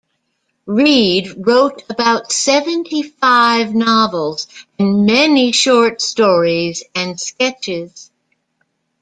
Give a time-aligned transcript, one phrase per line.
[0.65, 4.47] Reid wrote about seventy-five novels,
[4.79, 8.09] and many short stories and sketches.